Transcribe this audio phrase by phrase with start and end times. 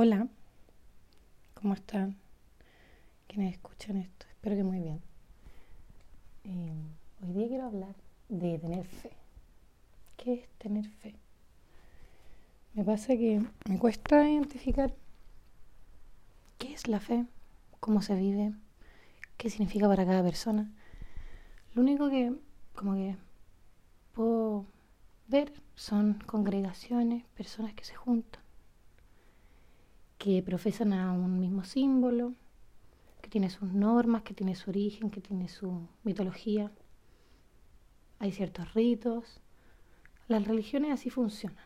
[0.00, 0.28] Hola,
[1.54, 2.14] ¿cómo están?
[3.26, 5.02] Quienes escuchan esto, espero que muy bien.
[6.44, 6.84] Eh,
[7.20, 7.96] hoy día quiero hablar
[8.28, 9.10] de tener fe.
[10.16, 11.16] ¿Qué es tener fe?
[12.74, 14.94] Me pasa que me cuesta identificar
[16.58, 17.26] qué es la fe,
[17.80, 18.52] cómo se vive,
[19.36, 20.70] qué significa para cada persona.
[21.74, 22.36] Lo único que
[22.76, 23.16] como que
[24.14, 24.64] puedo
[25.26, 28.47] ver son congregaciones, personas que se juntan
[30.18, 32.34] que profesan a un mismo símbolo,
[33.22, 36.70] que tiene sus normas, que tiene su origen, que tiene su mitología.
[38.18, 39.40] Hay ciertos ritos.
[40.26, 41.64] Las religiones así funcionan,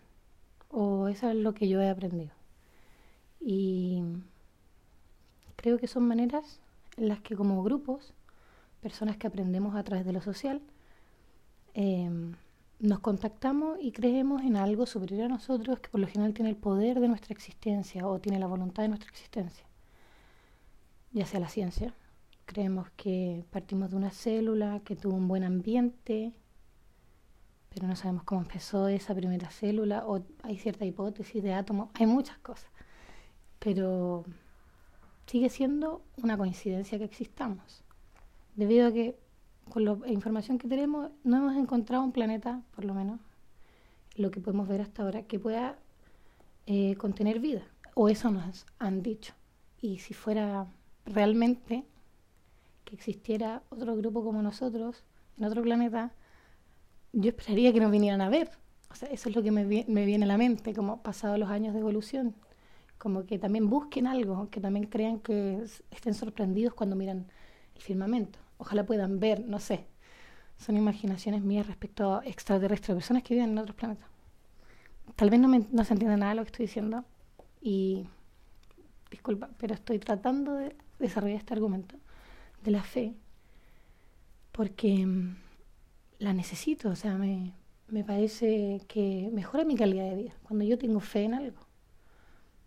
[0.70, 2.32] o eso es lo que yo he aprendido.
[3.40, 4.02] Y
[5.56, 6.60] creo que son maneras
[6.96, 8.12] en las que como grupos,
[8.80, 10.60] personas que aprendemos a través de lo social,
[11.74, 12.08] eh,
[12.82, 16.56] nos contactamos y creemos en algo superior a nosotros que por lo general tiene el
[16.56, 19.64] poder de nuestra existencia o tiene la voluntad de nuestra existencia,
[21.12, 21.94] ya sea la ciencia.
[22.44, 26.32] Creemos que partimos de una célula que tuvo un buen ambiente,
[27.72, 32.06] pero no sabemos cómo empezó esa primera célula, o hay cierta hipótesis de átomos, hay
[32.06, 32.68] muchas cosas,
[33.60, 34.24] pero
[35.28, 37.84] sigue siendo una coincidencia que existamos,
[38.56, 39.21] debido a que
[39.72, 43.20] con la información que tenemos, no hemos encontrado un planeta, por lo menos,
[44.16, 45.78] lo que podemos ver hasta ahora, que pueda
[46.66, 47.62] eh, contener vida.
[47.94, 49.32] O eso nos han dicho.
[49.80, 50.66] Y si fuera
[51.06, 51.86] realmente
[52.84, 55.04] que existiera otro grupo como nosotros,
[55.38, 56.12] en otro planeta,
[57.14, 58.50] yo esperaría que nos vinieran a ver.
[58.90, 61.48] O sea, eso es lo que me, me viene a la mente, como pasados los
[61.48, 62.34] años de evolución.
[62.98, 67.26] Como que también busquen algo, que también crean que estén sorprendidos cuando miran
[67.74, 69.86] el firmamento ojalá puedan ver, no sé.
[70.56, 74.08] Son imaginaciones mías respecto a extraterrestres, personas que viven en otros planetas.
[75.16, 77.04] Tal vez no, se entienda nada de lo que estoy diciendo
[77.60, 78.06] y
[79.10, 81.96] disculpa, pero estoy tratando de desarrollar este argumento
[82.62, 83.14] de la fe
[84.52, 85.36] porque mm,
[86.20, 87.54] la necesito, o sea, me,
[87.88, 91.58] me parece que mejora mi calidad de vida cuando yo tengo fe en algo.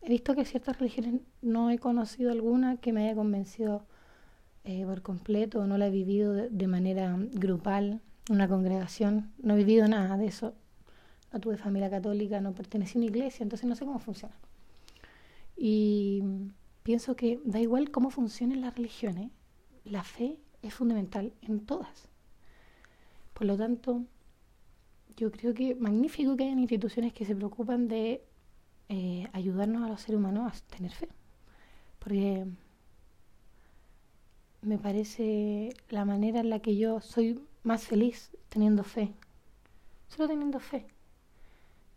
[0.01, 3.87] He visto que ciertas religiones no he conocido alguna que me haya convencido
[4.65, 9.87] eh, por completo, no la he vivido de, manera grupal, una congregación, no he vivido
[9.87, 10.55] nada de eso.
[11.31, 14.35] No tuve familia católica, no pertenecí a una iglesia, entonces no sé cómo funciona.
[15.55, 16.23] Y
[16.81, 19.29] pienso que da igual cómo funcionen las religiones,
[19.83, 22.09] la fe es fundamental en todas.
[23.35, 24.03] Por lo tanto,
[25.15, 28.23] yo creo que magnífico que hayan instituciones que se preocupan de
[28.89, 31.09] eh, ayudarnos a los seres humanos a tener fe.
[31.99, 32.47] Porque
[34.65, 39.13] me parece la manera en la que yo soy más feliz teniendo fe.
[40.07, 40.87] Solo teniendo fe.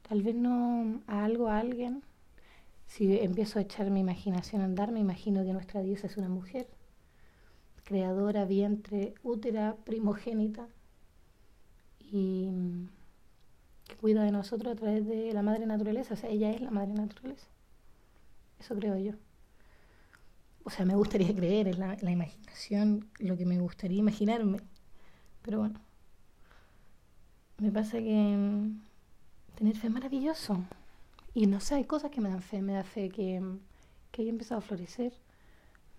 [0.09, 2.03] Tal vez no a algo, a alguien.
[2.87, 6.29] Si empiezo a echar mi imaginación a andar, me imagino que nuestra diosa es una
[6.29, 6.69] mujer,
[7.85, 10.67] creadora, vientre, útera, primogénita,
[12.01, 12.49] y
[13.87, 16.15] que cuida de nosotros a través de la madre naturaleza.
[16.15, 17.47] O sea, ella es la madre naturaleza.
[18.59, 19.15] Eso creo yo
[20.69, 24.61] o sea, me gustaría creer en la, imaginación, lo que me gustaría imaginarme.
[25.41, 25.81] Pero bueno,
[27.57, 28.83] me pasa que mm,
[29.55, 30.63] tener fe es maravilloso.
[31.33, 32.61] Y no sé, hay cosas que me dan fe.
[32.61, 33.43] Me da fe que,
[34.11, 35.15] que haya empezado a florecer.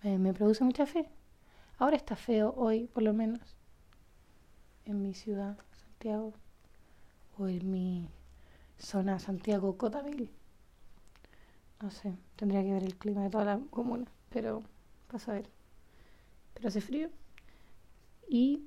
[0.04, 1.08] Me, produce mucha fe.
[1.78, 3.40] Ahora está feo, hoy por lo menos,
[4.84, 6.32] en mi ciudad, Santiago,
[7.38, 8.08] o en mi
[8.78, 10.30] zona Santiago Cotamil.
[11.82, 14.62] No sé, tendría que ver el clima de toda la comuna pero
[15.10, 15.50] pasa a ver.
[16.54, 17.10] Pero hace frío
[18.28, 18.62] y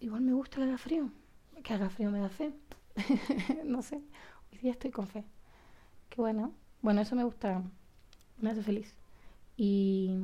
[0.00, 1.10] igual me gusta que haga frío.
[1.62, 2.52] Que haga frío me da fe.
[3.64, 3.96] no sé,
[4.52, 5.24] hoy día estoy con fe.
[6.08, 6.52] Qué bueno.
[6.80, 7.62] Bueno, eso me gusta,
[8.38, 8.94] me hace feliz.
[9.56, 10.14] Y,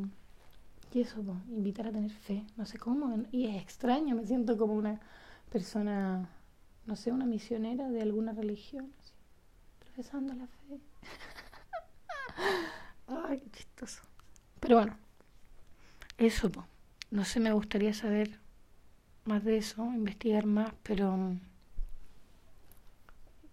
[0.92, 2.44] y eso, invitar a tener fe.
[2.56, 3.24] No sé cómo.
[3.32, 5.00] Y es extraño, me siento como una
[5.50, 6.28] persona,
[6.86, 8.92] no sé, una misionera de alguna religión,
[9.80, 10.80] profesando la fe.
[13.26, 14.02] Ay, qué chistoso.
[14.60, 14.96] Pero bueno,
[16.18, 16.50] eso,
[17.10, 18.38] no sé, me gustaría saber
[19.24, 21.40] más de eso, investigar más, pero mm,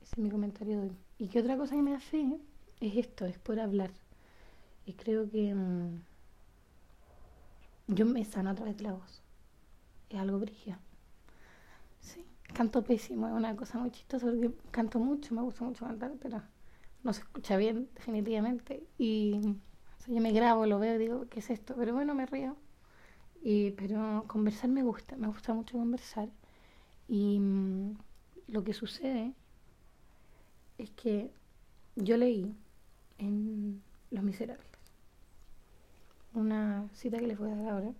[0.01, 0.97] ese es mi comentario de hoy.
[1.19, 2.39] Y qué otra cosa que me hace
[2.79, 3.91] es esto, es por hablar.
[4.85, 6.01] Y creo que mm,
[7.87, 9.21] yo me sano a través de la voz.
[10.09, 10.77] Es algo brígido.
[12.01, 16.13] Sí, canto pésimo, es una cosa muy chistosa porque canto mucho, me gusta mucho cantar,
[16.21, 16.41] pero
[17.03, 18.83] no se escucha bien, definitivamente.
[18.97, 19.55] Y
[20.07, 21.75] yo me grabo, lo veo digo, ¿qué es esto?
[21.77, 22.55] Pero bueno, me río.
[23.43, 26.29] Y, pero conversar me gusta, me gusta mucho conversar.
[27.07, 27.97] Y mm,
[28.47, 29.33] lo que sucede
[30.77, 31.31] es que
[31.95, 32.55] yo leí
[33.17, 33.81] en
[34.11, 34.67] Los Miserables.
[36.33, 37.93] Una cita que les voy a dar ahora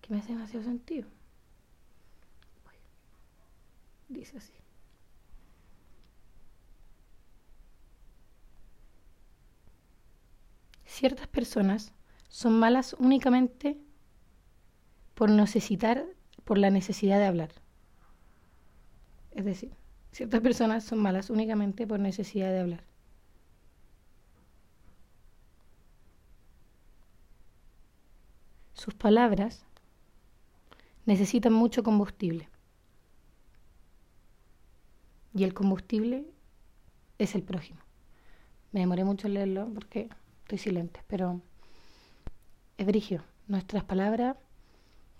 [0.00, 1.08] que me hace demasiado sentido.
[4.08, 4.54] Dice así.
[10.98, 11.92] Ciertas personas
[12.28, 13.78] son malas únicamente
[15.14, 16.04] por necesitar,
[16.42, 17.50] por la necesidad de hablar.
[19.30, 19.70] Es decir,
[20.10, 22.84] ciertas personas son malas únicamente por necesidad de hablar.
[28.72, 29.64] Sus palabras
[31.06, 32.48] necesitan mucho combustible.
[35.32, 36.24] Y el combustible
[37.18, 37.78] es el prójimo.
[38.72, 40.08] Me demoré mucho en leerlo porque
[40.48, 41.42] estoy silente, pero
[42.78, 43.22] es brigio.
[43.48, 44.34] Nuestras palabras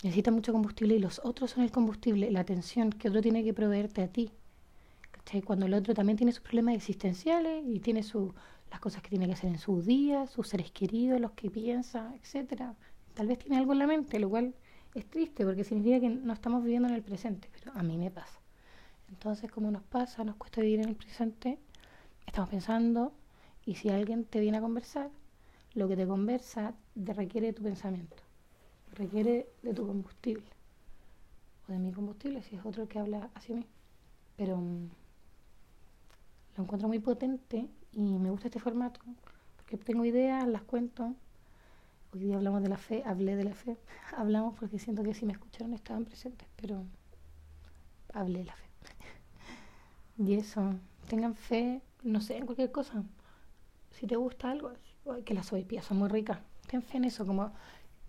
[0.01, 3.53] necesitan mucho combustible y los otros son el combustible, la atención que otro tiene que
[3.53, 4.31] proveerte a ti.
[5.45, 8.33] Cuando el otro también tiene sus problemas existenciales y tiene su,
[8.71, 12.11] las cosas que tiene que hacer en su día, sus seres queridos, los que piensa,
[12.15, 12.73] etcétera.
[13.13, 14.55] Tal vez tiene algo en la mente, lo cual
[14.95, 18.09] es triste porque significa que no estamos viviendo en el presente, pero a mí me
[18.09, 18.39] pasa.
[19.09, 21.59] Entonces, como nos pasa, nos cuesta vivir en el presente,
[22.25, 23.13] estamos pensando
[23.63, 25.11] y si alguien te viene a conversar,
[25.79, 28.17] lo que te conversa te requiere de tu pensamiento,
[28.95, 30.45] requiere de tu combustible,
[31.67, 33.65] o de mi combustible si es otro el que habla hacia mí.
[34.35, 34.89] Pero mm,
[36.57, 38.99] lo encuentro muy potente y me gusta este formato,
[39.55, 41.15] porque tengo ideas, las cuento.
[42.13, 43.77] Hoy día hablamos de la fe, hablé de la fe,
[44.17, 46.83] hablamos porque siento que si me escucharon estaban presentes, pero
[48.13, 48.65] hablé de la fe.
[50.17, 50.73] y eso,
[51.07, 53.01] tengan fe, no sé, en cualquier cosa.
[53.91, 54.71] Si te gusta algo,
[55.25, 56.39] que las soypías son muy ricas.
[56.67, 57.51] Fe en eso, como,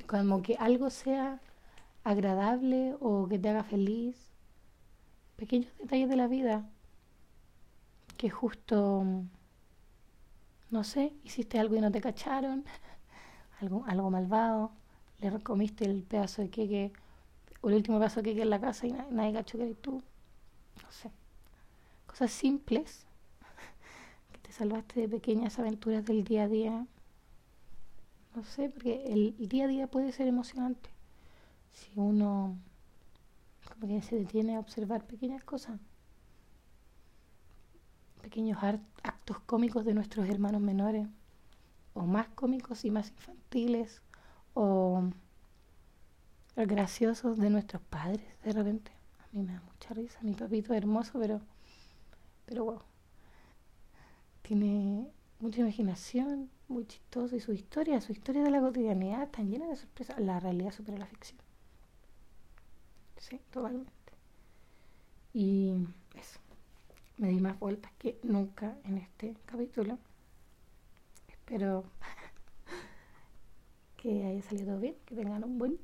[0.07, 1.41] como que algo sea
[2.05, 4.17] agradable o que te haga feliz.
[5.37, 6.69] Pequeños detalles de la vida
[8.19, 9.03] que justo,
[10.71, 12.65] no sé, hiciste algo y no te cacharon,
[13.61, 14.73] algo, algo malvado,
[15.21, 16.93] le comiste el pedazo de queque
[17.63, 19.81] o el último pedazo de queque en la casa y nadie, nadie cachó que eres
[19.81, 20.03] tú.
[20.83, 21.11] No sé.
[22.07, 23.07] Cosas simples
[24.61, 26.87] salvaste de pequeñas aventuras del día a día.
[28.35, 30.91] No sé, porque el, día a día puede ser emocionante.
[31.71, 32.59] Si uno
[33.71, 35.81] como que se detiene a observar pequeñas cosas.
[38.21, 41.09] Pequeños actos cómicos de nuestros hermanos menores.
[41.95, 44.03] O más cómicos y más infantiles.
[44.53, 45.05] O
[46.55, 48.93] graciosos de nuestros padres de repente.
[49.21, 50.19] A mí me da mucha risa.
[50.21, 51.41] Mi papito es hermoso, pero,
[52.45, 52.90] pero wow
[54.51, 55.07] tiene
[55.39, 59.77] mucha imaginación, muy chistoso, y su historia, su historia de la cotidianidad tan llena de
[59.77, 60.19] sorpresas.
[60.19, 61.39] La realidad supera la ficción.
[63.17, 63.93] Sí, totalmente.
[65.33, 65.87] Y
[66.17, 66.41] eso.
[67.17, 70.01] Me di más vueltas que nunca en este capítulo.
[71.29, 71.85] Espero
[73.99, 75.79] que haya salido bien, que tengan un buen.